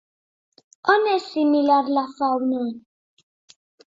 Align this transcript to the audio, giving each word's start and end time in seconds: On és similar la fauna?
On 0.93 1.03
és 1.09 1.27
similar 1.33 1.77
la 1.97 2.05
fauna? 2.21 2.63